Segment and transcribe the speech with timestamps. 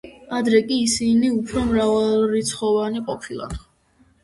[0.35, 3.57] ადრე კი ისინი უფრო მრავალრიცხოვანი ყოფილან.